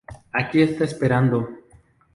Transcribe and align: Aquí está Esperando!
Aquí 0.39 0.59
está 0.63 0.83
Esperando! 0.87 1.39